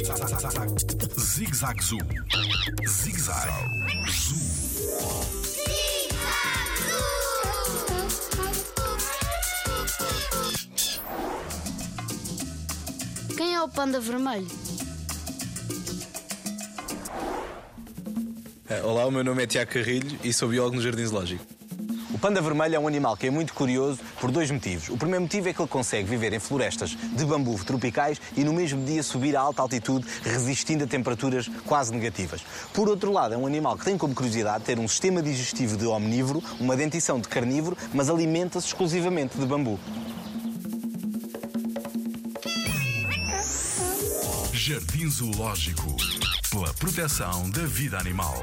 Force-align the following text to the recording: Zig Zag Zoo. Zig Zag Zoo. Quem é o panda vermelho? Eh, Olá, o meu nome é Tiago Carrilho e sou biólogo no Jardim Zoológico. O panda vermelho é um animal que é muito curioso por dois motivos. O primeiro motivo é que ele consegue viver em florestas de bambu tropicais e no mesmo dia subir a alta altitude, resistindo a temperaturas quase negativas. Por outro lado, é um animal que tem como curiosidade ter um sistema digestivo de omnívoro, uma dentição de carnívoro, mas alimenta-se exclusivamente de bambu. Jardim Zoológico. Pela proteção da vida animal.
Zig 0.00 1.54
Zag 1.54 1.82
Zoo. 1.82 1.98
Zig 2.88 3.20
Zag 3.20 3.50
Zoo. 4.08 4.38
Quem 13.36 13.54
é 13.54 13.62
o 13.62 13.68
panda 13.68 14.00
vermelho? 14.00 14.46
Eh, 18.70 18.80
Olá, 18.82 19.04
o 19.04 19.10
meu 19.10 19.22
nome 19.22 19.42
é 19.42 19.46
Tiago 19.46 19.70
Carrilho 19.70 20.18
e 20.24 20.32
sou 20.32 20.48
biólogo 20.48 20.76
no 20.76 20.82
Jardim 20.82 21.04
Zoológico. 21.04 21.59
O 22.12 22.18
panda 22.18 22.40
vermelho 22.40 22.74
é 22.74 22.78
um 22.78 22.88
animal 22.88 23.16
que 23.16 23.26
é 23.26 23.30
muito 23.30 23.54
curioso 23.54 24.00
por 24.20 24.30
dois 24.30 24.50
motivos. 24.50 24.88
O 24.88 24.96
primeiro 24.96 25.22
motivo 25.22 25.48
é 25.48 25.52
que 25.52 25.60
ele 25.60 25.68
consegue 25.68 26.08
viver 26.08 26.32
em 26.32 26.40
florestas 26.40 26.90
de 26.90 27.24
bambu 27.24 27.56
tropicais 27.64 28.20
e 28.36 28.42
no 28.42 28.52
mesmo 28.52 28.84
dia 28.84 29.02
subir 29.02 29.36
a 29.36 29.40
alta 29.40 29.62
altitude, 29.62 30.04
resistindo 30.24 30.84
a 30.84 30.86
temperaturas 30.86 31.48
quase 31.64 31.92
negativas. 31.92 32.42
Por 32.74 32.88
outro 32.88 33.12
lado, 33.12 33.34
é 33.34 33.36
um 33.36 33.46
animal 33.46 33.76
que 33.76 33.84
tem 33.84 33.96
como 33.96 34.14
curiosidade 34.14 34.64
ter 34.64 34.78
um 34.78 34.88
sistema 34.88 35.22
digestivo 35.22 35.76
de 35.76 35.86
omnívoro, 35.86 36.42
uma 36.58 36.76
dentição 36.76 37.20
de 37.20 37.28
carnívoro, 37.28 37.76
mas 37.94 38.10
alimenta-se 38.10 38.66
exclusivamente 38.66 39.38
de 39.38 39.46
bambu. 39.46 39.78
Jardim 44.52 45.08
Zoológico. 45.08 45.96
Pela 46.50 46.74
proteção 46.74 47.48
da 47.50 47.62
vida 47.62 47.98
animal. 47.98 48.34